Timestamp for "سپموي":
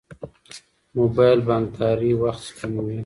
2.47-2.97